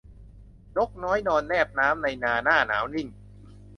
[0.77, 3.07] นกน้อยนอนแนบน้ำในนาหน้าหนาวนิ่ง